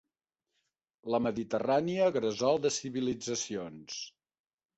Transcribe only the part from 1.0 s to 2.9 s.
La Mediterrània, gresol de